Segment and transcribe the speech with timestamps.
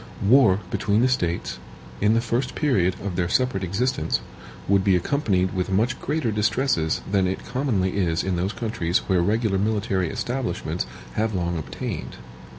[0.27, 1.59] War between the States,
[2.01, 4.19] in the first period of their separate existence,
[4.67, 9.21] would be accompanied with much greater distresses than it commonly is in those countries where
[9.21, 12.15] regular military establishments have long obtained.